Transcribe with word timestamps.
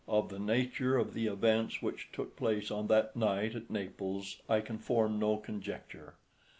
Of 0.07 0.29
the 0.29 0.39
nature 0.39 0.97
of 0.97 1.13
the 1.13 1.27
events 1.27 1.79
which 1.79 2.09
took 2.11 2.35
place 2.35 2.71
on 2.71 2.87
that 2.87 3.15
night 3.15 3.53
at 3.53 3.69
Naples 3.69 4.41
I 4.49 4.59
can 4.59 4.79
form 4.79 5.19
no 5.19 5.37
conjecture. 5.37 6.15